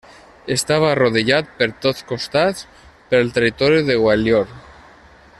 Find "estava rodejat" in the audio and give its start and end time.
0.53-1.51